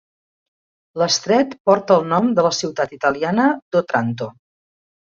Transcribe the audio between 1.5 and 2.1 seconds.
porta el